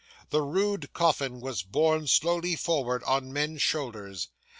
The 0.31 0.41
rude 0.41 0.93
coffin 0.93 1.41
was 1.41 1.61
borne 1.61 2.07
slowly 2.07 2.55
forward 2.55 3.03
on 3.03 3.31
men's 3.31 3.61
shoulders. 3.61 4.29